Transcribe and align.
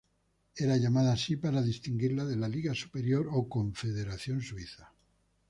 Era 0.55 0.77
llamada 0.77 1.13
así 1.13 1.35
para 1.37 1.61
distinguirla 1.61 2.25
de 2.25 2.35
la 2.35 2.47
Liga 2.49 2.73
Superior 2.73 3.29
o 3.31 3.47
Confederación 3.47 4.41
Suiza. 4.41 4.91